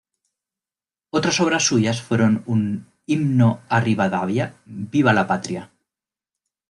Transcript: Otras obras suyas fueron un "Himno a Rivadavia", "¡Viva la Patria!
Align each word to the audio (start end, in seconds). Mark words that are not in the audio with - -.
Otras 1.11 1.39
obras 1.41 1.61
suyas 1.67 2.01
fueron 2.01 2.41
un 2.47 2.87
"Himno 3.05 3.61
a 3.69 3.79
Rivadavia", 3.81 4.55
"¡Viva 4.65 5.13
la 5.13 5.27
Patria! 5.27 5.69